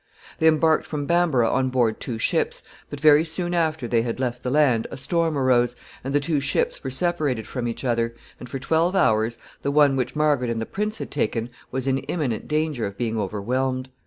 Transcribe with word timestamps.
They 0.39 0.47
embarked 0.47 0.87
from 0.87 1.05
Bamborough 1.05 1.51
on 1.51 1.69
board 1.69 1.99
two 1.99 2.17
ships, 2.17 2.63
but 2.89 2.99
very 2.99 3.23
soon 3.23 3.53
after 3.53 3.87
they 3.87 4.01
had 4.01 4.19
left 4.19 4.41
the 4.41 4.49
land 4.49 4.87
a 4.89 4.97
storm 4.97 5.37
arose, 5.37 5.75
and 6.03 6.11
the 6.11 6.19
two 6.19 6.39
ships 6.39 6.83
were 6.83 6.89
separated 6.89 7.45
from 7.47 7.67
each 7.67 7.83
other, 7.85 8.15
and 8.39 8.49
for 8.49 8.57
twelve 8.57 8.95
hours 8.95 9.37
the 9.61 9.69
one 9.69 9.95
which 9.95 10.15
Margaret 10.15 10.49
and 10.49 10.59
the 10.59 10.65
prince 10.65 10.97
had 10.97 11.11
taken 11.11 11.51
was 11.69 11.85
in 11.85 11.99
imminent 11.99 12.47
danger 12.47 12.87
of 12.87 12.97
being 12.97 13.19
overwhelmed. 13.19 13.89